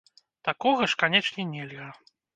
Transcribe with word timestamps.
Такога 0.47 0.87
ж, 0.93 0.97
канечне, 1.03 1.45
нельга! 1.53 1.89